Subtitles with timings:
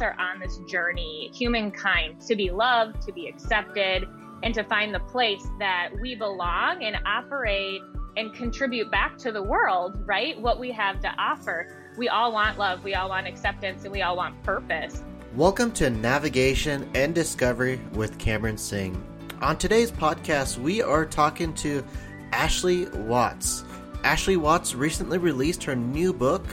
[0.00, 4.08] are on this journey, humankind, to be loved, to be accepted,
[4.42, 7.82] and to find the place that we belong and operate
[8.16, 10.40] and contribute back to the world, right?
[10.40, 11.92] What we have to offer.
[11.98, 15.02] We all want love, we all want acceptance, and we all want purpose.
[15.34, 19.02] Welcome to Navigation and Discovery with Cameron Singh.
[19.42, 21.84] On today's podcast, we are talking to
[22.32, 23.64] Ashley Watts.
[24.02, 26.44] Ashley Watts recently released her new book,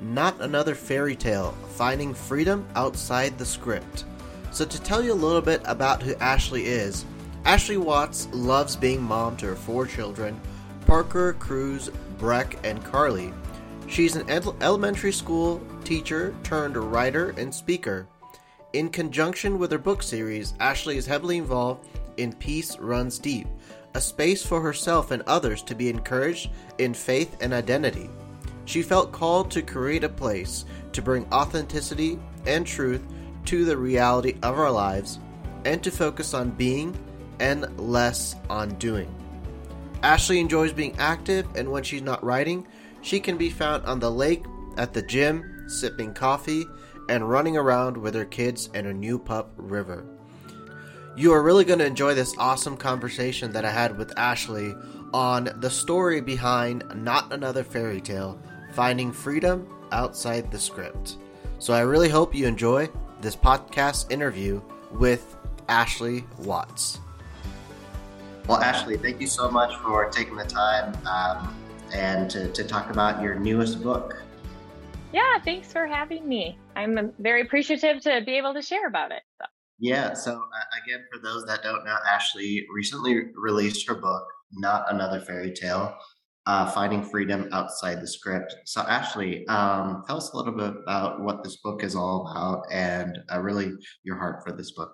[0.00, 4.04] Not Another Fairy Tale Finding Freedom Outside the Script.
[4.50, 7.04] So, to tell you a little bit about who Ashley is,
[7.44, 10.40] Ashley Watts loves being mom to her four children
[10.86, 13.32] Parker, Cruze, Breck, and Carli.
[13.86, 14.28] She's an
[14.60, 18.08] elementary school teacher turned writer and speaker.
[18.72, 23.48] In conjunction with her book series, Ashley is heavily involved in Peace Runs Deep,
[23.94, 28.08] a space for herself and others to be encouraged in faith and identity.
[28.64, 33.02] She felt called to create a place to bring authenticity and truth
[33.46, 35.18] to the reality of our lives
[35.64, 36.96] and to focus on being
[37.38, 39.14] and less on doing.
[40.02, 42.66] Ashley enjoys being active, and when she's not writing,
[43.02, 44.44] she can be found on the lake,
[44.76, 46.66] at the gym, sipping coffee,
[47.08, 50.06] and running around with her kids and her new pup, River.
[51.16, 54.74] You are really going to enjoy this awesome conversation that I had with Ashley
[55.12, 58.40] on the story behind Not Another Fairy Tale
[58.72, 61.16] Finding Freedom Outside the Script.
[61.58, 62.88] So I really hope you enjoy
[63.20, 64.62] this podcast interview
[64.92, 65.36] with
[65.68, 66.98] Ashley Watts.
[68.46, 71.54] Well, Ashley, thank you so much for taking the time um,
[71.92, 74.22] and to, to talk about your newest book.
[75.12, 76.58] Yeah, thanks for having me.
[76.76, 79.22] I'm very appreciative to be able to share about it.
[79.40, 79.46] So.
[79.78, 84.92] Yeah, so uh, again, for those that don't know, Ashley recently released her book, Not
[84.92, 85.96] Another Fairy Tale
[86.46, 88.54] uh, Finding Freedom Outside the Script.
[88.64, 92.64] So, Ashley, um, tell us a little bit about what this book is all about
[92.70, 94.92] and uh, really your heart for this book.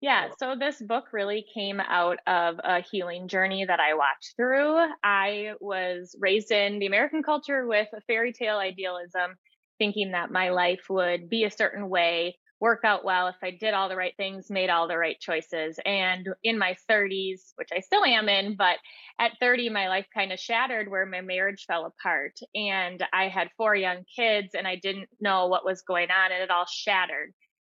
[0.00, 4.86] Yeah, so this book really came out of a healing journey that I walked through.
[5.04, 9.36] I was raised in the American culture with a fairy tale idealism,
[9.78, 13.74] thinking that my life would be a certain way, work out well if I did
[13.74, 15.78] all the right things, made all the right choices.
[15.84, 18.76] And in my 30s, which I still am in, but
[19.18, 22.38] at 30, my life kind of shattered where my marriage fell apart.
[22.54, 26.42] And I had four young kids and I didn't know what was going on and
[26.42, 27.32] it all shattered.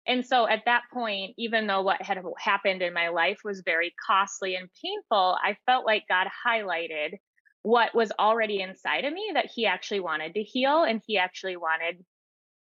[0.08, 3.94] And so at that point, even though what had happened in my life was very
[4.06, 7.16] costly and painful, I felt like God highlighted
[7.64, 11.58] what was already inside of me that He actually wanted to heal and He actually
[11.58, 12.06] wanted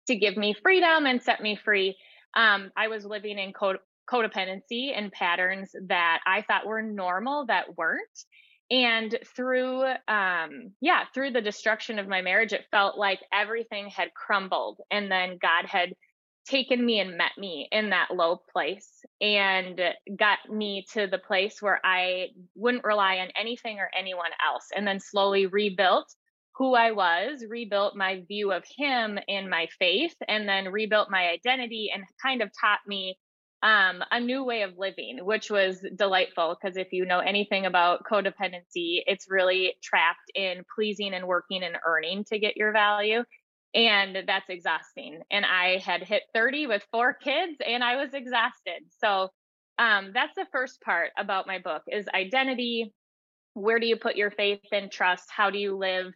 [0.06, 1.96] to give me freedom and set me free.
[2.34, 8.24] Um, I was living in codependency and patterns that I thought were normal that weren't.
[8.70, 14.14] And through, um, yeah, through the destruction of my marriage, it felt like everything had
[14.14, 14.80] crumbled.
[14.90, 15.92] And then God had
[16.46, 19.80] taken me and met me in that low place and
[20.16, 24.86] got me to the place where I wouldn't rely on anything or anyone else and
[24.86, 26.12] then slowly rebuilt
[26.56, 31.28] who I was, rebuilt my view of him and my faith and then rebuilt my
[31.28, 33.18] identity and kind of taught me
[33.62, 38.04] um, a new way of living, which was delightful because if you know anything about
[38.04, 43.22] codependency, it's really trapped in pleasing and working and earning to get your value
[43.74, 48.82] and that's exhausting and i had hit 30 with four kids and i was exhausted.
[49.02, 49.30] So
[49.78, 52.92] um, that's the first part about my book is identity
[53.54, 56.12] where do you put your faith and trust how do you live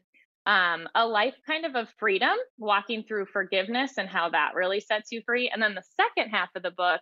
[0.46, 5.12] um, a life kind of of freedom walking through forgiveness and how that really sets
[5.12, 7.00] you free and then the second half of the book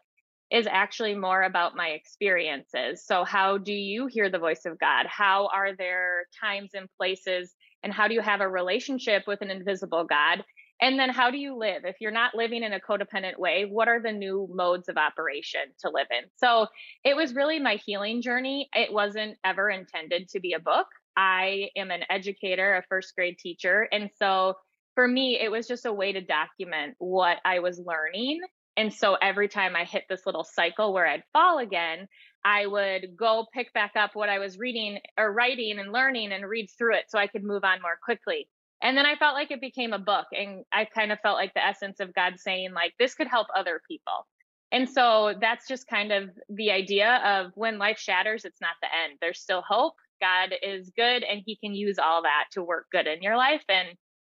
[0.51, 5.07] is actually more about my experiences so how do you hear the voice of god
[5.07, 9.51] how are there times and places and how do you have a relationship with an
[9.51, 10.43] invisible God?
[10.81, 11.85] And then how do you live?
[11.85, 15.61] If you're not living in a codependent way, what are the new modes of operation
[15.81, 16.29] to live in?
[16.37, 16.67] So
[17.05, 18.69] it was really my healing journey.
[18.75, 20.87] It wasn't ever intended to be a book.
[21.17, 23.89] I am an educator, a first grade teacher.
[23.93, 24.55] And so
[24.95, 28.41] for me, it was just a way to document what I was learning.
[28.77, 32.09] And so every time I hit this little cycle where I'd fall again,
[32.45, 36.47] I would go pick back up what I was reading or writing and learning and
[36.47, 38.49] read through it so I could move on more quickly.
[38.83, 41.55] And then I felt like it became a book and I kind of felt like
[41.55, 44.27] the essence of God saying like this could help other people.
[44.73, 48.89] And so that's just kind of the idea of when life shatters it's not the
[48.89, 49.19] end.
[49.21, 49.95] There's still hope.
[50.21, 53.65] God is good and he can use all that to work good in your life
[53.69, 53.89] and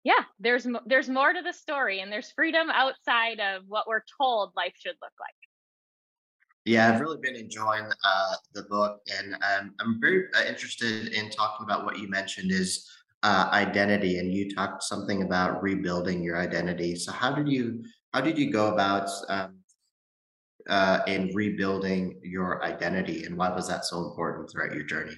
[0.08, 4.54] yeah, there's there's more to the story and there's freedom outside of what we're told
[4.56, 5.36] life should look like.
[6.64, 11.30] Yeah, I've really been enjoying uh, the book, and um, I'm very uh, interested in
[11.30, 12.90] talking about what you mentioned is
[13.24, 16.96] uh, identity, and you talked something about rebuilding your identity.
[16.96, 17.84] So, how did you
[18.14, 19.60] how did you go about um,
[20.70, 25.16] uh, in rebuilding your identity, and why was that so important throughout your journey?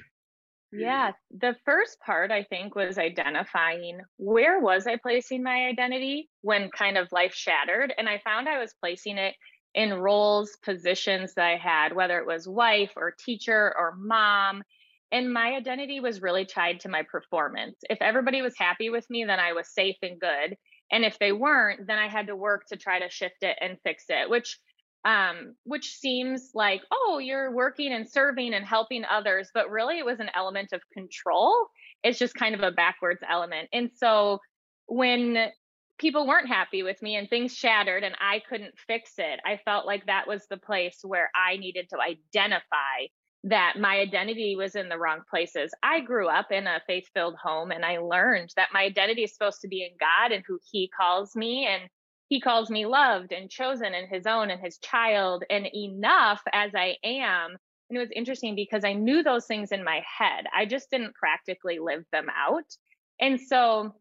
[0.71, 6.69] Yeah, the first part I think was identifying where was I placing my identity when
[6.69, 9.35] kind of life shattered and I found I was placing it
[9.73, 14.63] in roles, positions that I had, whether it was wife or teacher or mom,
[15.11, 17.79] and my identity was really tied to my performance.
[17.89, 20.55] If everybody was happy with me, then I was safe and good.
[20.91, 23.79] And if they weren't, then I had to work to try to shift it and
[23.83, 24.59] fix it, which
[25.05, 30.05] um, which seems like, oh, you're working and serving and helping others, but really it
[30.05, 31.67] was an element of control.
[32.03, 33.69] It's just kind of a backwards element.
[33.71, 34.39] And so
[34.87, 35.49] when
[35.97, 39.85] people weren't happy with me and things shattered and I couldn't fix it, I felt
[39.85, 43.07] like that was the place where I needed to identify
[43.45, 45.71] that my identity was in the wrong places.
[45.81, 49.33] I grew up in a faith filled home and I learned that my identity is
[49.33, 51.65] supposed to be in God and who He calls me.
[51.65, 51.89] And
[52.29, 56.71] He calls me loved and chosen and His own and His child and enough as
[56.75, 57.57] I am.
[57.89, 60.45] And it was interesting because I knew those things in my head.
[60.55, 62.65] I just didn't practically live them out.
[63.19, 63.95] And so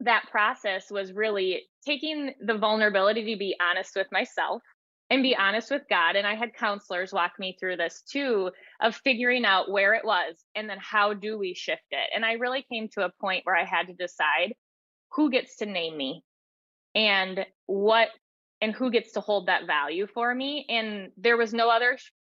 [0.00, 4.62] that process was really taking the vulnerability to be honest with myself
[5.10, 6.14] and be honest with God.
[6.16, 8.50] And I had counselors walk me through this too
[8.80, 12.10] of figuring out where it was and then how do we shift it.
[12.14, 14.54] And I really came to a point where I had to decide
[15.12, 16.22] who gets to name me
[16.94, 18.08] and what
[18.60, 20.64] and who gets to hold that value for me.
[20.68, 21.98] And there was no other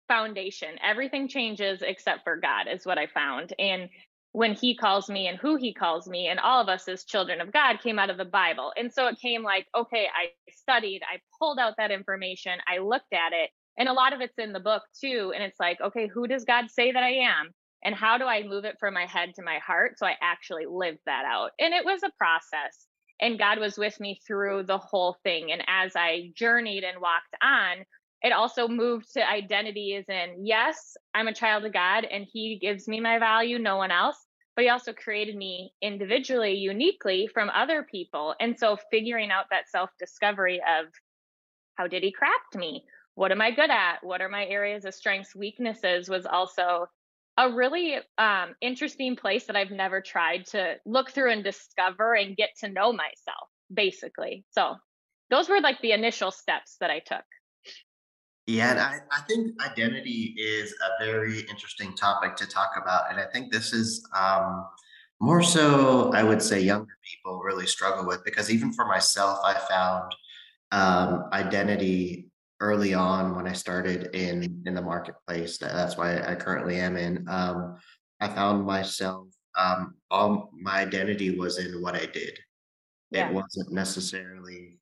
[0.08, 0.70] foundation.
[0.82, 3.52] Everything changes except for God, is what I found.
[3.58, 3.88] And
[4.34, 7.40] when he calls me and who he calls me and all of us as children
[7.40, 11.00] of god came out of the bible and so it came like okay i studied
[11.04, 14.52] i pulled out that information i looked at it and a lot of it's in
[14.52, 17.50] the book too and it's like okay who does god say that i am
[17.84, 20.66] and how do i move it from my head to my heart so i actually
[20.66, 22.88] lived that out and it was a process
[23.20, 25.52] and god was with me through the whole thing.
[25.52, 27.84] And as i journeyed and walked on
[28.22, 32.58] it also moved to identity as in yes i'm a child of god and he
[32.60, 34.16] gives me my value no one else.
[34.56, 38.36] But he also created me individually uniquely from other people.
[38.38, 40.86] And so figuring out that self discovery of
[41.74, 42.84] how did he craft me?
[43.16, 43.98] What am i good at?
[44.02, 46.86] What are my areas of strengths weaknesses was also
[47.36, 52.36] a really um, interesting place that i've never tried to look through and discover and
[52.36, 54.74] get to know myself basically so
[55.30, 57.24] those were like the initial steps that i took
[58.46, 63.10] yeah, and I, I think identity is a very interesting topic to talk about.
[63.10, 64.66] And I think this is um,
[65.18, 69.54] more so, I would say, younger people really struggle with because even for myself, I
[69.54, 70.14] found
[70.72, 72.23] um, identity
[72.60, 75.58] early on when I started in in the marketplace.
[75.58, 77.26] That's why I currently am in.
[77.28, 77.76] Um,
[78.20, 82.38] I found myself um, all my identity was in what I did.
[83.10, 83.28] Yeah.
[83.28, 84.78] It wasn't necessarily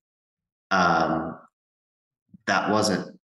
[0.71, 1.39] um,
[2.47, 3.19] that wasn't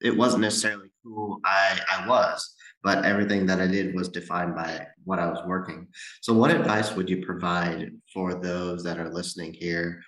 [0.00, 4.86] it wasn't necessarily who I, I was, but everything that I did was defined by
[5.04, 5.88] what I was working.
[6.22, 10.02] So, what advice would you provide for those that are listening here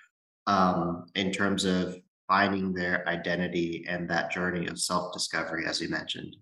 [0.47, 1.95] um, in terms of
[2.27, 6.35] finding their identity and that journey of self discovery, as you mentioned?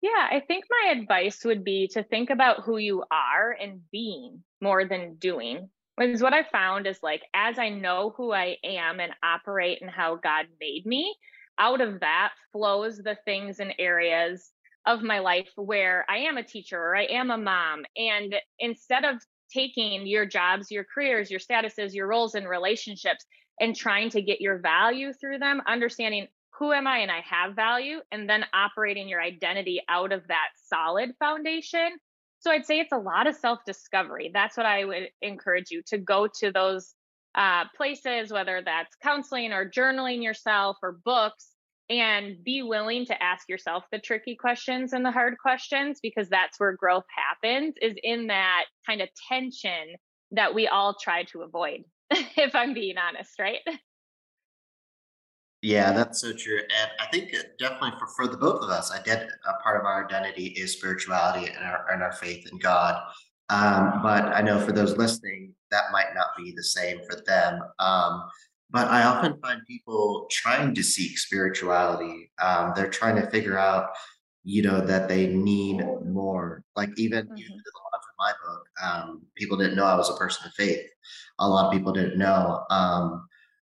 [0.00, 4.44] Yeah, I think my advice would be to think about who you are and being
[4.60, 5.68] more than doing.
[5.96, 9.90] Because what I found is like, as I know who I am and operate and
[9.90, 11.12] how God made me,
[11.58, 14.52] out of that flows the things and areas
[14.86, 17.84] of my life where I am a teacher or I am a mom.
[17.96, 19.20] And instead of
[19.52, 23.24] taking your jobs, your careers, your statuses, your roles and relationships
[23.60, 26.28] and trying to get your value through them, understanding
[26.58, 30.48] who am I and I have value, and then operating your identity out of that
[30.66, 31.90] solid foundation.
[32.40, 34.30] So I'd say it's a lot of self discovery.
[34.32, 36.94] That's what I would encourage you to go to those
[37.34, 41.48] uh, places, whether that's counseling or journaling yourself or books,
[41.90, 46.60] and be willing to ask yourself the tricky questions and the hard questions because that's
[46.60, 49.96] where growth happens is in that kind of tension
[50.32, 53.60] that we all try to avoid if i'm being honest right
[55.62, 59.02] yeah that's so true and i think definitely for, for the both of us i
[59.02, 63.02] did a part of our identity is spirituality and our, and our faith in god
[63.50, 67.60] um, but i know for those listening that might not be the same for them.
[67.78, 68.24] Um,
[68.70, 72.30] but I often find people trying to seek spirituality.
[72.42, 73.90] Um, they're trying to figure out,
[74.44, 76.64] you know, that they need more.
[76.76, 77.38] Like even mm-hmm.
[77.38, 77.60] even
[78.18, 80.86] my book, um, people didn't know I was a person of faith.
[81.38, 82.64] A lot of people didn't know.
[82.68, 83.26] Um,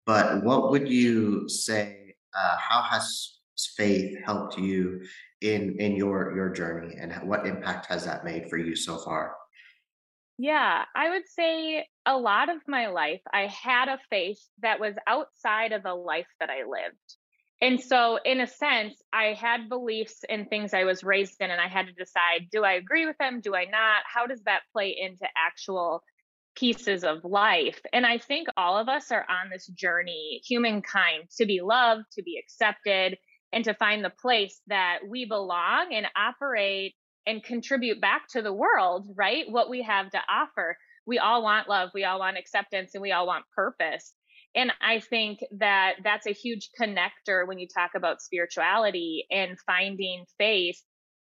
[0.06, 2.14] but what would you say?
[2.34, 3.38] Uh, how has
[3.76, 5.02] faith helped you
[5.40, 9.34] in in your your journey, and what impact has that made for you so far?
[10.38, 14.94] Yeah, I would say a lot of my life, I had a faith that was
[15.06, 17.16] outside of the life that I lived.
[17.62, 21.60] And so, in a sense, I had beliefs and things I was raised in, and
[21.60, 23.40] I had to decide do I agree with them?
[23.40, 24.02] Do I not?
[24.12, 26.02] How does that play into actual
[26.54, 27.80] pieces of life?
[27.94, 32.22] And I think all of us are on this journey, humankind, to be loved, to
[32.22, 33.16] be accepted,
[33.54, 36.94] and to find the place that we belong and operate
[37.26, 39.44] and contribute back to the world, right?
[39.48, 40.76] What we have to offer.
[41.06, 44.12] We all want love, we all want acceptance, and we all want purpose.
[44.54, 50.24] And I think that that's a huge connector when you talk about spirituality and finding
[50.38, 50.80] faith,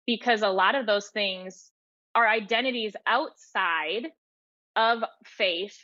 [0.06, 1.72] because a lot of those things
[2.16, 4.08] are identities outside
[4.76, 5.78] of faith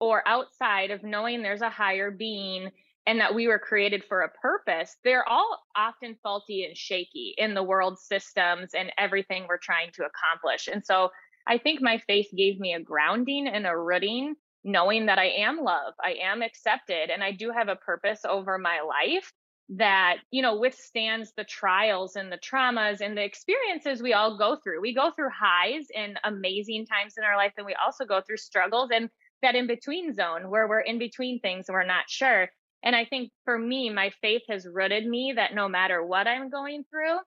[0.00, 2.70] or outside of knowing there's a higher being
[3.06, 7.54] and that we were created for a purpose, they're all often faulty and shaky in
[7.54, 10.68] the world systems and everything we're trying to accomplish.
[10.68, 11.10] And so
[11.46, 14.34] I think my faith gave me a grounding and a rooting,
[14.64, 18.58] knowing that I am loved, I am accepted, and I do have a purpose over
[18.58, 19.32] my life
[19.68, 24.56] that you know withstands the trials and the traumas and the experiences we all go
[24.62, 28.20] through we go through highs and amazing times in our life and we also go
[28.20, 29.10] through struggles and
[29.42, 32.48] that in between zone where we're in between things and we're not sure
[32.82, 36.50] and I think for me, my faith has rooted me that no matter what I'm
[36.50, 37.18] going through,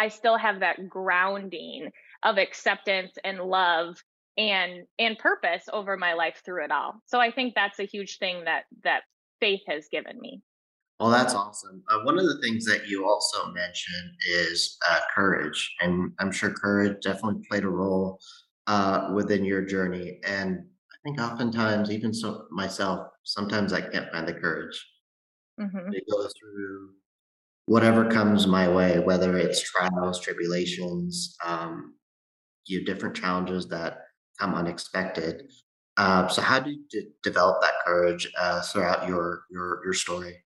[0.00, 1.90] I still have that grounding
[2.22, 3.96] of acceptance and love
[4.36, 7.02] and and purpose over my life through it all.
[7.06, 9.02] So I think that's a huge thing that that
[9.40, 10.42] faith has given me.
[11.00, 11.82] Well, that's awesome.
[11.88, 16.50] Uh, one of the things that you also mentioned is uh, courage, and I'm sure
[16.50, 18.18] courage definitely played a role
[18.66, 20.18] uh, within your journey.
[20.26, 20.66] And
[21.04, 24.84] think oftentimes, even so myself, sometimes I can't find the courage
[25.58, 26.94] hmm to go through
[27.66, 31.94] whatever comes my way, whether it's trials, tribulations, um,
[32.66, 33.98] you know, different challenges that
[34.38, 35.50] come unexpected.
[35.96, 40.44] Uh, so, how did you de- develop that courage uh, throughout your your your story?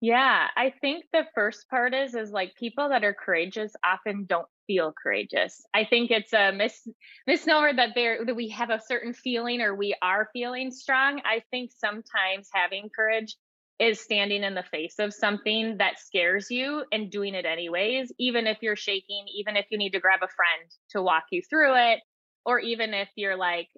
[0.00, 4.48] Yeah, I think the first part is is like people that are courageous often don't
[4.66, 5.62] feel courageous.
[5.74, 6.88] I think it's a mis-
[7.26, 11.20] misnomer that there that we have a certain feeling or we are feeling strong.
[11.24, 13.36] I think sometimes having courage
[13.78, 18.46] is standing in the face of something that scares you and doing it anyways, even
[18.46, 21.74] if you're shaking, even if you need to grab a friend to walk you through
[21.74, 22.00] it,
[22.46, 23.68] or even if you're like,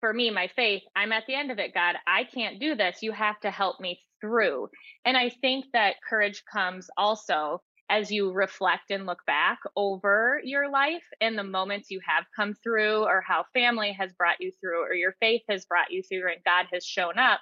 [0.00, 1.94] for me, my faith, I'm at the end of it, God.
[2.06, 2.98] I can't do this.
[3.02, 4.68] You have to help me through.
[5.04, 10.70] And I think that courage comes also as you reflect and look back over your
[10.70, 14.82] life and the moments you have come through, or how family has brought you through,
[14.82, 17.40] or your faith has brought you through, and God has shown up.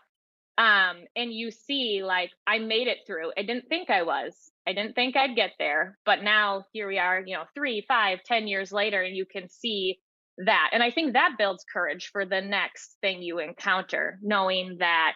[0.59, 3.33] Um, and you see, like, I made it through.
[3.39, 4.51] I didn't think I was.
[4.67, 5.99] I didn't think I'd get there.
[6.05, 9.49] But now here we are, you know, three, five, ten years later, and you can
[9.49, 10.01] see
[10.39, 10.71] that.
[10.73, 15.15] And I think that builds courage for the next thing you encounter, knowing that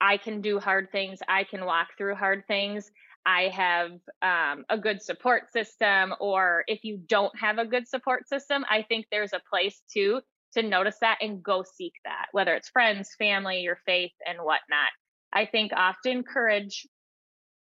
[0.00, 2.90] I can do hard things, I can walk through hard things.
[3.26, 3.90] I have
[4.22, 8.82] um, a good support system, or if you don't have a good support system, I
[8.82, 10.20] think there's a place to
[10.54, 14.90] to notice that and go seek that, whether it's friends, family, your faith, and whatnot.
[15.32, 16.86] I think often courage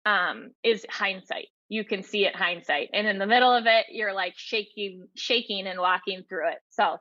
[0.05, 1.47] um, is hindsight.
[1.69, 5.67] You can see it hindsight, and in the middle of it, you're like shaking, shaking,
[5.67, 6.59] and walking through it.
[6.71, 6.97] So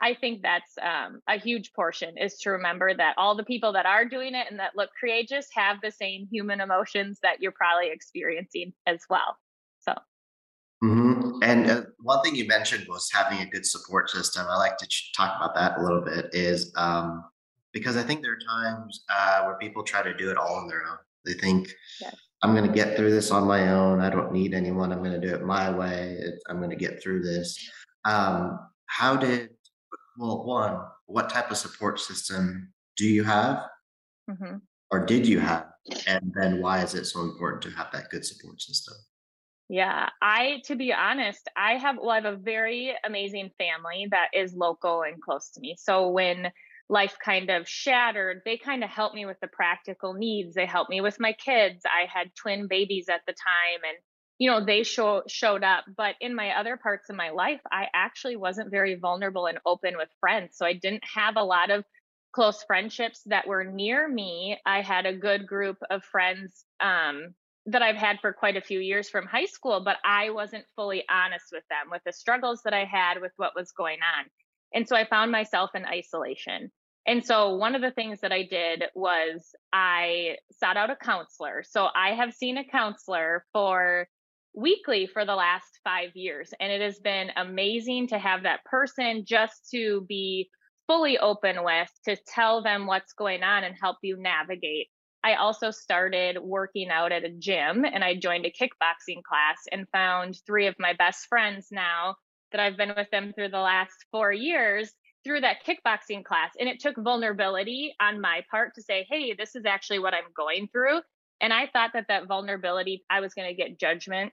[0.00, 3.86] I think that's um, a huge portion is to remember that all the people that
[3.86, 7.90] are doing it and that look courageous have the same human emotions that you're probably
[7.90, 9.36] experiencing as well.
[9.80, 9.94] So,
[10.80, 14.46] hmm And uh, one thing you mentioned was having a good support system.
[14.48, 16.26] I like to ch- talk about that a little bit.
[16.32, 17.24] Is um,
[17.72, 20.68] because I think there are times uh, where people try to do it all on
[20.68, 20.98] their own.
[21.24, 22.14] They think yes.
[22.42, 24.00] I'm going to get through this on my own.
[24.00, 24.92] I don't need anyone.
[24.92, 26.20] I'm going to do it my way.
[26.48, 27.58] I'm going to get through this.
[28.04, 29.50] Um, how did
[30.18, 33.64] well, one, what type of support system do you have
[34.28, 34.56] hmm
[34.90, 35.66] or did you have?
[36.06, 38.94] And then why is it so important to have that good support system?
[39.68, 44.28] Yeah, I, to be honest, I have, well, I have a very amazing family that
[44.32, 45.76] is local and close to me.
[45.78, 46.50] So when
[46.88, 50.54] life kind of shattered, they kind of helped me with the practical needs.
[50.54, 51.84] They helped me with my kids.
[51.84, 53.98] I had twin babies at the time and
[54.38, 55.84] you know, they show, showed up.
[55.96, 59.96] But in my other parts of my life, I actually wasn't very vulnerable and open
[59.96, 60.56] with friends.
[60.56, 61.84] So I didn't have a lot of
[62.32, 64.58] close friendships that were near me.
[64.64, 67.34] I had a good group of friends um,
[67.66, 71.04] that I've had for quite a few years from high school, but I wasn't fully
[71.10, 74.26] honest with them with the struggles that I had with what was going on.
[74.72, 76.70] And so I found myself in isolation.
[77.06, 81.64] And so one of the things that I did was I sought out a counselor.
[81.66, 84.06] So I have seen a counselor for
[84.54, 86.52] weekly for the last five years.
[86.60, 90.48] And it has been amazing to have that person just to be
[90.86, 94.88] fully open with, to tell them what's going on and help you navigate.
[95.22, 99.88] I also started working out at a gym and I joined a kickboxing class and
[99.92, 102.16] found three of my best friends now
[102.52, 104.90] that I've been with them through the last four years
[105.24, 106.52] through that kickboxing class.
[106.58, 110.32] And it took vulnerability on my part to say, hey, this is actually what I'm
[110.34, 111.00] going through.
[111.40, 114.32] And I thought that that vulnerability, I was going to get judgment.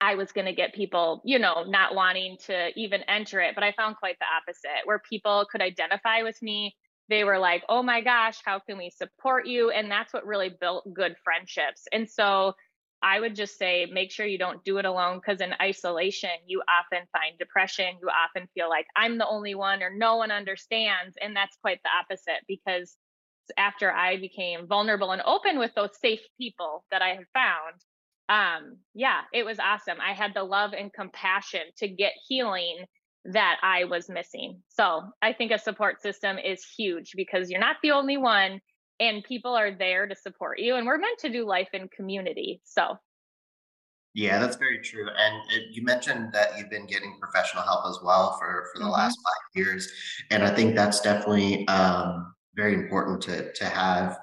[0.00, 3.54] I was going to get people, you know, not wanting to even enter it.
[3.54, 6.74] But I found quite the opposite, where people could identify with me.
[7.08, 9.70] They were like, oh my gosh, how can we support you?
[9.70, 11.86] And that's what really built good friendships.
[11.92, 12.54] And so
[13.02, 16.62] I would just say make sure you don't do it alone because in isolation, you
[16.68, 17.96] often find depression.
[18.00, 21.16] You often feel like I'm the only one or no one understands.
[21.20, 22.96] And that's quite the opposite because
[23.56, 27.80] after I became vulnerable and open with those safe people that I have found,
[28.28, 29.98] um, yeah, it was awesome.
[30.00, 32.84] I had the love and compassion to get healing
[33.24, 34.62] that I was missing.
[34.68, 38.60] So I think a support system is huge because you're not the only one
[38.98, 40.76] and people are there to support you.
[40.76, 42.60] And we're meant to do life in community.
[42.64, 42.96] So
[44.14, 45.08] yeah, that's very true.
[45.08, 48.84] And it, you mentioned that you've been getting professional help as well for, for the
[48.84, 48.92] mm-hmm.
[48.92, 49.88] last five years.
[50.30, 54.18] And I think that's definitely um, very important to to have.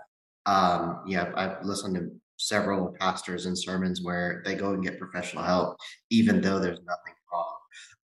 [0.46, 2.04] Um, yeah, I've listened to
[2.38, 5.78] several pastors and sermons where they go and get professional help,
[6.12, 7.56] even though there's nothing wrong.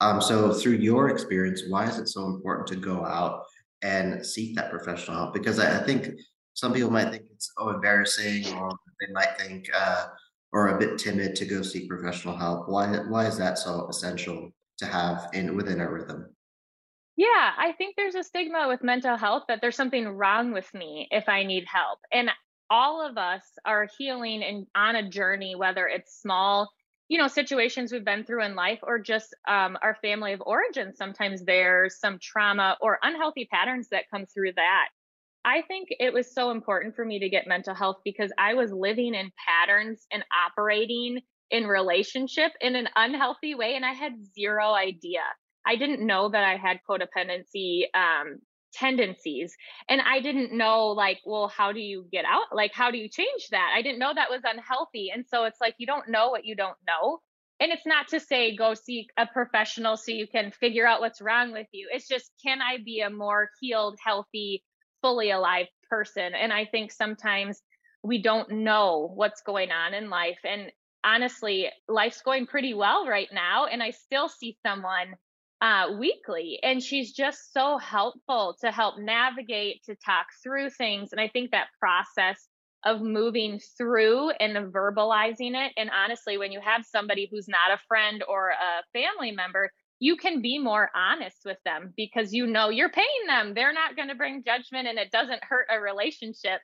[0.00, 3.44] Um, so, through your experience, why is it so important to go out
[3.82, 5.34] and seek that professional help?
[5.34, 6.00] Because I, I think
[6.54, 8.70] some people might think it's oh embarrassing, or
[9.00, 10.06] they might think uh,
[10.52, 12.68] or a bit timid to go seek professional help.
[12.68, 16.20] Why why is that so essential to have in within our rhythm?
[17.16, 21.08] Yeah, I think there's a stigma with mental health that there's something wrong with me
[21.10, 21.98] if I need help.
[22.12, 22.30] And
[22.70, 26.70] all of us are healing and on a journey, whether it's small,
[27.08, 30.94] you know, situations we've been through in life or just um, our family of origin.
[30.94, 34.88] Sometimes there's some trauma or unhealthy patterns that come through that.
[35.44, 38.72] I think it was so important for me to get mental health because I was
[38.72, 41.20] living in patterns and operating
[41.50, 45.20] in relationship in an unhealthy way and I had zero idea.
[45.66, 48.40] I didn't know that I had codependency um,
[48.72, 49.54] tendencies.
[49.88, 52.54] And I didn't know, like, well, how do you get out?
[52.54, 53.72] Like, how do you change that?
[53.74, 55.10] I didn't know that was unhealthy.
[55.14, 57.20] And so it's like, you don't know what you don't know.
[57.60, 61.20] And it's not to say go seek a professional so you can figure out what's
[61.20, 61.88] wrong with you.
[61.92, 64.64] It's just, can I be a more healed, healthy,
[65.00, 66.32] fully alive person?
[66.34, 67.60] And I think sometimes
[68.02, 70.40] we don't know what's going on in life.
[70.44, 70.72] And
[71.04, 73.66] honestly, life's going pretty well right now.
[73.66, 75.14] And I still see someone
[75.62, 76.58] uh, weekly.
[76.62, 81.12] And she's just so helpful to help navigate, to talk through things.
[81.12, 82.48] And I think that process
[82.84, 85.72] of moving through and verbalizing it.
[85.76, 89.70] And honestly, when you have somebody who's not a friend or a family member,
[90.00, 93.54] you can be more honest with them because you know you're paying them.
[93.54, 96.60] They're not going to bring judgment and it doesn't hurt a relationship.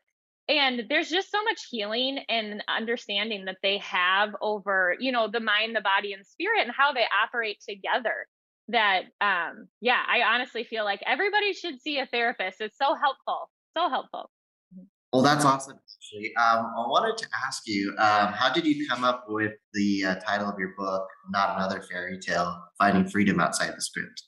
[0.48, 5.38] And there's just so much healing and understanding that they have over, you know, the
[5.38, 8.26] mind, the body, and spirit and how they operate together
[8.68, 12.60] that um yeah i honestly feel like everybody should see a therapist.
[12.60, 14.30] It's so helpful so helpful.
[14.74, 14.84] Mm-hmm.
[15.12, 16.34] well that's awesome actually.
[16.36, 20.14] Um, i wanted to ask you um, how did you come up with the uh,
[20.16, 24.22] title of your book not another fairy tale finding freedom outside the script?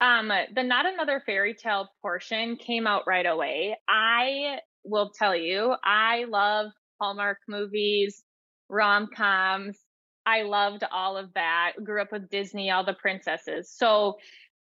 [0.00, 3.76] Um the not another fairy tale portion came out right away.
[3.88, 8.22] I will tell you i love hallmark movies
[8.68, 9.78] rom-coms
[10.26, 11.72] I loved all of that.
[11.82, 13.70] Grew up with Disney, all the princesses.
[13.70, 14.18] So,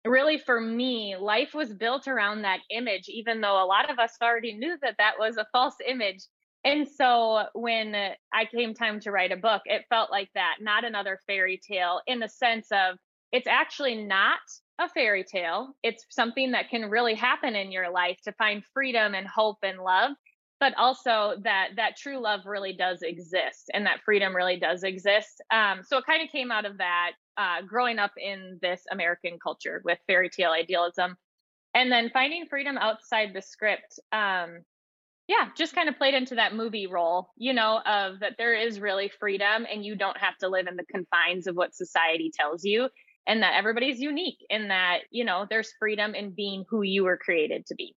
[0.04, 4.16] really, for me, life was built around that image, even though a lot of us
[4.22, 6.24] already knew that that was a false image.
[6.64, 7.94] And so, when
[8.32, 12.00] I came time to write a book, it felt like that, not another fairy tale
[12.06, 12.98] in the sense of
[13.32, 14.40] it's actually not
[14.80, 15.74] a fairy tale.
[15.82, 19.78] It's something that can really happen in your life to find freedom and hope and
[19.78, 20.12] love
[20.60, 25.42] but also that that true love really does exist and that freedom really does exist.
[25.50, 29.38] Um, so it kind of came out of that uh, growing up in this american
[29.42, 31.16] culture with fairy tale idealism
[31.74, 34.58] and then finding freedom outside the script um,
[35.26, 38.80] yeah just kind of played into that movie role you know of that there is
[38.80, 42.62] really freedom and you don't have to live in the confines of what society tells
[42.62, 42.88] you
[43.26, 47.16] and that everybody's unique and that you know there's freedom in being who you were
[47.16, 47.94] created to be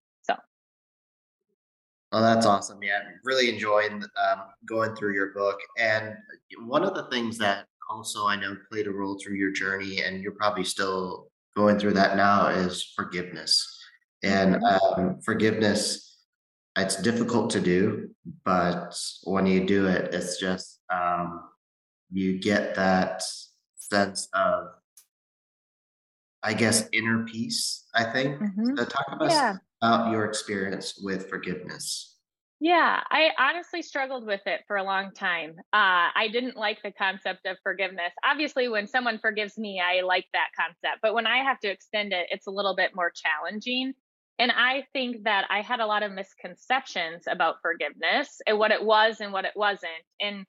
[2.14, 2.82] Oh, that's awesome.
[2.84, 5.60] Yeah, really enjoying um, going through your book.
[5.80, 6.16] And
[6.60, 10.22] one of the things that also I know played a role through your journey, and
[10.22, 13.68] you're probably still going through that now, is forgiveness.
[14.22, 15.00] And mm-hmm.
[15.00, 16.20] um, forgiveness,
[16.78, 18.12] it's difficult to do,
[18.46, 21.42] but when you do it, it's just um,
[22.12, 23.24] you get that
[23.76, 24.68] sense of
[26.44, 28.38] I guess inner peace, I think.
[28.38, 28.78] Mm-hmm.
[28.78, 29.56] So talk about, yeah.
[29.84, 32.18] About your experience with forgiveness.
[32.62, 35.56] Yeah, I honestly struggled with it for a long time.
[35.74, 38.14] Uh, I didn't like the concept of forgiveness.
[38.24, 41.02] Obviously, when someone forgives me, I like that concept.
[41.02, 43.94] But when I have to extend it, it's a little bit more challenging.
[44.40, 48.84] And I think that I had a lot of misconceptions about forgiveness and what it
[48.84, 49.92] was and what it wasn't.
[50.22, 50.46] And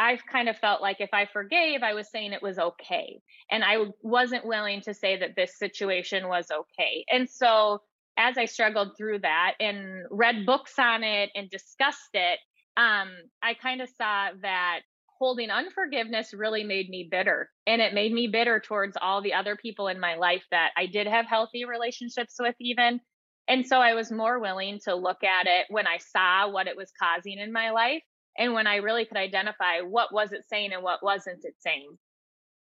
[0.00, 3.20] I've kind of felt like if I forgave, I was saying it was okay.
[3.48, 7.04] And I wasn't willing to say that this situation was okay.
[7.08, 7.82] And so
[8.16, 12.38] as I struggled through that and read books on it and discussed it,
[12.76, 13.10] um,
[13.42, 14.80] I kind of saw that
[15.18, 17.48] holding unforgiveness really made me bitter.
[17.66, 20.86] And it made me bitter towards all the other people in my life that I
[20.86, 23.00] did have healthy relationships with, even.
[23.48, 26.76] And so I was more willing to look at it when I saw what it
[26.76, 28.02] was causing in my life
[28.36, 31.98] and when I really could identify what was it saying and what wasn't it saying.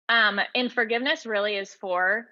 [0.09, 2.25] Um, and forgiveness really is for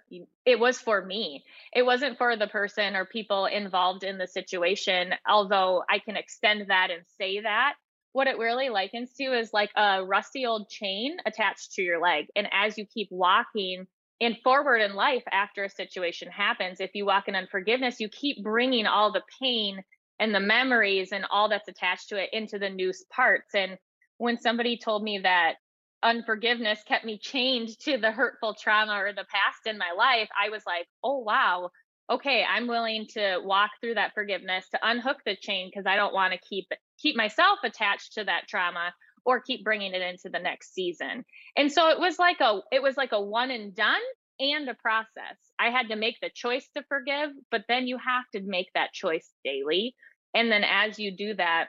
[0.45, 1.43] it was for me.
[1.71, 6.69] It wasn't for the person or people involved in the situation, although I can extend
[6.69, 7.75] that and say that.
[8.13, 12.25] What it really likens to is like a rusty old chain attached to your leg.
[12.35, 13.85] And as you keep walking
[14.19, 18.43] and forward in life after a situation happens, if you walk in unforgiveness, you keep
[18.43, 19.83] bringing all the pain
[20.19, 23.53] and the memories and all that's attached to it into the noose parts.
[23.53, 23.77] And
[24.17, 25.57] when somebody told me that
[26.03, 30.49] unforgiveness kept me chained to the hurtful trauma or the past in my life, I
[30.49, 31.69] was like, oh, wow.
[32.09, 36.13] Okay, I'm willing to walk through that forgiveness to unhook the chain because I don't
[36.13, 36.65] want to keep
[36.97, 38.93] keep myself attached to that trauma
[39.25, 41.25] or keep bringing it into the next season.
[41.57, 43.99] And so it was like a it was like a one and done
[44.39, 45.35] and a process.
[45.59, 48.93] I had to make the choice to forgive, but then you have to make that
[48.93, 49.93] choice daily.
[50.33, 51.67] And then as you do that,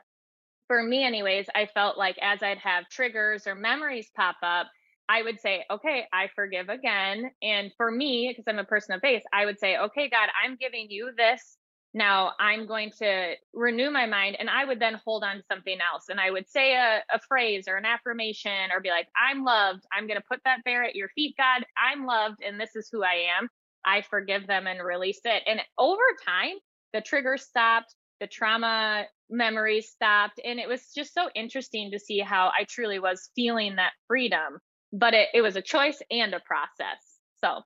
[0.68, 4.68] for me, anyways, I felt like as I'd have triggers or memories pop up,
[5.09, 7.31] I would say, okay, I forgive again.
[7.42, 10.57] And for me, because I'm a person of faith, I would say, okay, God, I'm
[10.57, 11.57] giving you this.
[11.94, 14.37] Now I'm going to renew my mind.
[14.38, 16.04] And I would then hold on to something else.
[16.11, 19.85] And I would say a, a phrase or an affirmation or be like, I'm loved.
[19.90, 21.64] I'm going to put that there at your feet, God.
[21.83, 22.42] I'm loved.
[22.46, 23.48] And this is who I am.
[23.87, 25.42] I forgive them and release it.
[25.46, 26.57] And over time,
[26.92, 30.40] the trigger stopped the trauma memories stopped.
[30.44, 34.59] And it was just so interesting to see how I truly was feeling that freedom.
[34.92, 37.02] But it, it was a choice and a process.
[37.44, 37.62] So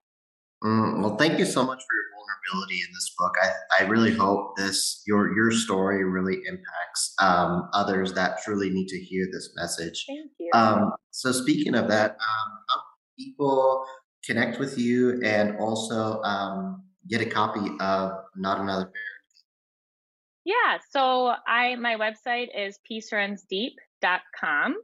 [0.65, 3.35] Mm, well, thank you so much for your vulnerability in this book.
[3.43, 8.87] I, I really hope this your your story really impacts um, others that truly need
[8.87, 10.05] to hear this message.
[10.07, 10.51] Thank you.
[10.55, 12.81] Um, so, speaking of that, um, how
[13.19, 13.85] people
[14.25, 19.12] connect with you and also um, get a copy of Not Another Parent?
[20.44, 24.76] Yeah, so I my website is peacerunsdeep.com.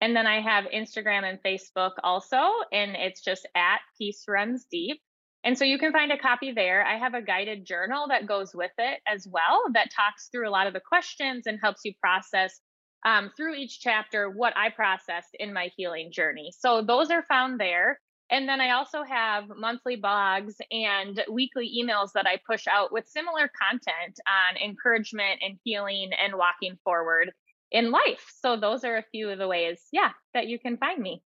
[0.00, 2.36] And then I have Instagram and Facebook also,
[2.72, 5.00] and it's just at Peace Runs Deep.
[5.44, 6.84] And so you can find a copy there.
[6.84, 10.50] I have a guided journal that goes with it as well that talks through a
[10.50, 12.60] lot of the questions and helps you process
[13.06, 16.50] um, through each chapter what I processed in my healing journey.
[16.58, 18.00] So those are found there.
[18.30, 23.06] And then I also have monthly blogs and weekly emails that I push out with
[23.06, 27.32] similar content on encouragement and healing and walking forward
[27.70, 28.24] in life.
[28.40, 31.22] So those are a few of the ways, yeah, that you can find me.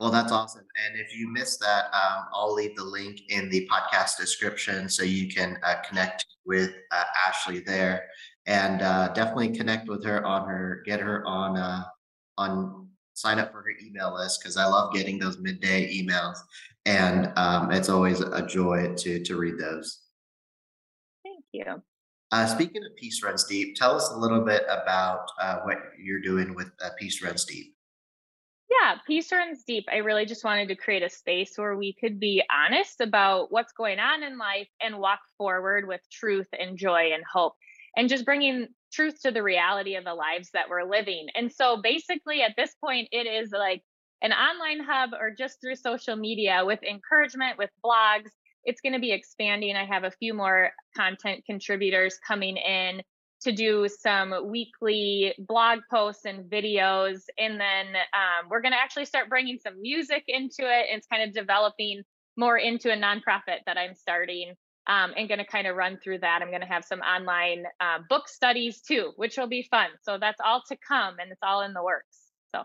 [0.00, 0.64] Well, that's awesome.
[0.86, 5.02] And if you missed that, um, I'll leave the link in the podcast description so
[5.02, 8.06] you can uh, connect with uh, Ashley there,
[8.46, 11.84] and uh, definitely connect with her on her, get her on uh,
[12.38, 16.38] on sign up for her email list because I love getting those midday emails,
[16.86, 20.00] and um, it's always a joy to to read those.
[21.24, 21.82] Thank you.
[22.32, 26.20] Uh, speaking of Peace Runs Deep, tell us a little bit about uh, what you're
[26.20, 27.74] doing with uh, Peace Runs Deep.
[28.70, 29.84] Yeah, Peace Runs Deep.
[29.90, 33.72] I really just wanted to create a space where we could be honest about what's
[33.72, 37.54] going on in life and walk forward with truth and joy and hope
[37.96, 41.28] and just bringing truth to the reality of the lives that we're living.
[41.34, 43.82] And so basically at this point, it is like
[44.22, 48.30] an online hub or just through social media with encouragement, with blogs.
[48.64, 49.76] It's going to be expanding.
[49.76, 53.02] I have a few more content contributors coming in
[53.42, 57.20] to do some weekly blog posts and videos.
[57.38, 60.86] And then um, we're going to actually start bringing some music into it.
[60.90, 62.02] It's kind of developing
[62.36, 64.54] more into a nonprofit that I'm starting
[64.90, 66.42] um, and going to kind of run through that.
[66.42, 69.86] I'm going to have some online uh, book studies too, which will be fun.
[70.02, 72.18] So that's all to come, and it's all in the works.
[72.52, 72.64] So,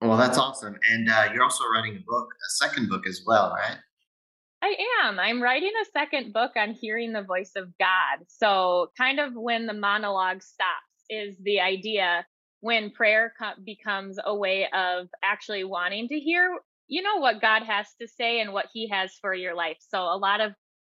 [0.00, 0.76] well, that's awesome.
[0.88, 3.76] And uh, you're also writing a book, a second book as well, right?
[4.62, 5.18] I am.
[5.18, 8.24] I'm writing a second book on hearing the voice of God.
[8.28, 12.24] So, kind of when the monologue stops is the idea
[12.60, 17.64] when prayer co- becomes a way of actually wanting to hear, you know, what God
[17.64, 19.78] has to say and what He has for your life.
[19.80, 20.52] So a lot of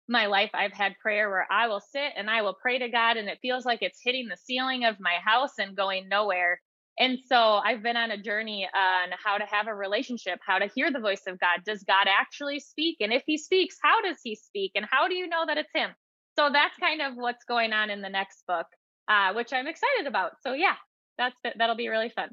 [0.08, 3.18] my life, I've had prayer where I will sit and I will pray to God,
[3.18, 6.62] and it feels like it's hitting the ceiling of my house and going nowhere.
[6.98, 10.70] And so I've been on a journey on how to have a relationship, how to
[10.74, 11.60] hear the voice of God.
[11.66, 12.98] Does God actually speak?
[13.02, 14.72] And if He speaks, how does He speak?
[14.76, 15.90] And how do you know that it's Him?
[16.38, 18.68] So that's kind of what's going on in the next book,
[19.08, 20.34] uh, which I'm excited about.
[20.42, 20.76] So yeah,
[21.18, 22.30] that's that'll be really fun.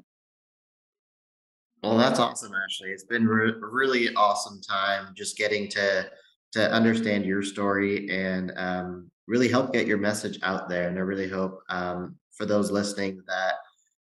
[1.81, 2.91] Well, that's awesome, Ashley.
[2.91, 6.09] It's been re- really awesome time just getting to
[6.53, 10.87] to understand your story and um, really help get your message out there.
[10.87, 13.55] And I really hope um, for those listening that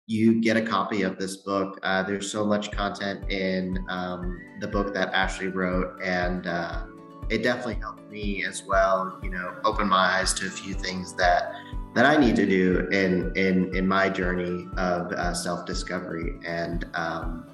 [0.06, 1.78] you get a copy of this book.
[1.82, 6.84] Uh, there's so much content in um, the book that Ashley wrote, and uh,
[7.28, 9.20] it definitely helped me as well.
[9.22, 11.52] You know, open my eyes to a few things that
[11.94, 16.40] that I need to do in in in my journey of uh, self discovery.
[16.46, 17.46] And um,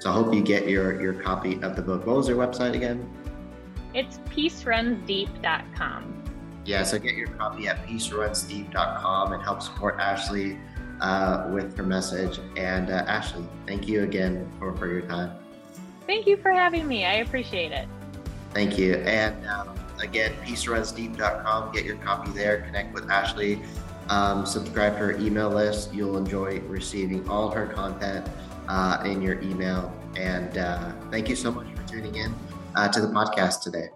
[0.00, 2.04] so I hope you get your your copy of the book.
[2.06, 3.08] What was your website again?
[3.94, 6.22] It's peacerunsdeep.com.
[6.64, 10.58] Yeah, so get your copy at peacerunsdeep.com and help support Ashley
[11.00, 12.38] uh, with her message.
[12.56, 15.32] And uh, Ashley, thank you again for, for your time.
[16.06, 17.04] Thank you for having me.
[17.04, 17.88] I appreciate it.
[18.52, 18.94] Thank you.
[18.94, 21.72] And um, again, peacerunsdeep.com.
[21.72, 22.62] Get your copy there.
[22.62, 23.60] Connect with Ashley.
[24.08, 25.92] Um, subscribe to her email list.
[25.92, 28.28] You'll enjoy receiving all her content
[28.68, 29.92] uh, in your email.
[30.16, 32.34] And uh, thank you so much for tuning in
[32.74, 33.88] uh, to the podcast today.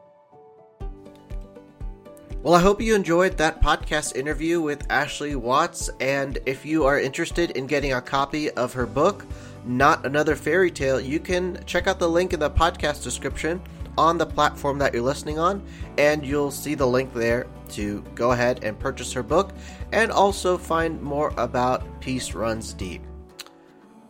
[2.43, 5.91] Well, I hope you enjoyed that podcast interview with Ashley Watts.
[5.99, 9.27] And if you are interested in getting a copy of her book,
[9.65, 13.61] Not Another Fairy Tale, you can check out the link in the podcast description
[13.99, 15.61] on the platform that you're listening on,
[15.99, 19.53] and you'll see the link there to go ahead and purchase her book
[19.93, 23.03] and also find more about Peace Runs Deep.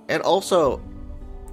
[0.08, 0.82] And also,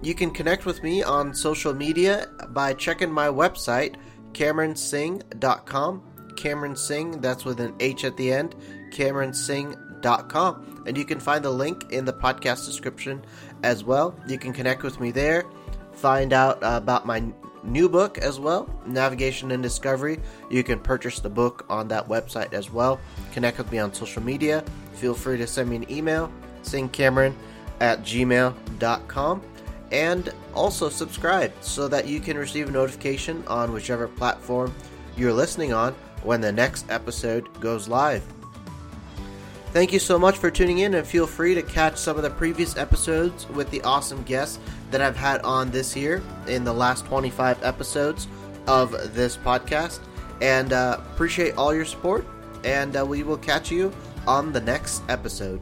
[0.03, 3.95] you can connect with me on social media by checking my website,
[4.33, 6.03] CameronSingh.com.
[6.35, 8.55] Cameron Singh, that's with an H at the end,
[8.91, 10.83] CameronSingh.com.
[10.85, 13.23] And you can find the link in the podcast description
[13.63, 14.17] as well.
[14.27, 15.45] You can connect with me there,
[15.93, 17.23] find out about my
[17.63, 20.19] new book as well, Navigation and Discovery.
[20.49, 22.99] You can purchase the book on that website as well.
[23.31, 24.65] Connect with me on social media.
[24.95, 26.31] Feel free to send me an email,
[26.63, 27.33] singhcameron
[27.79, 29.41] at gmail.com
[29.93, 34.73] and also subscribe so that you can receive a notification on whichever platform
[35.15, 38.23] you're listening on when the next episode goes live.
[39.71, 42.29] Thank you so much for tuning in, and feel free to catch some of the
[42.29, 44.59] previous episodes with the awesome guests
[44.91, 48.27] that I've had on this year in the last 25 episodes
[48.67, 49.99] of this podcast.
[50.41, 52.27] And uh, appreciate all your support,
[52.63, 53.91] and uh, we will catch you
[54.27, 55.59] on the next episode.